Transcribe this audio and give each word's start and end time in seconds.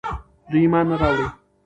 دوی 0.51 0.61
ايمان 0.63 0.85
نه 0.89 0.95
راوړي 1.01 1.27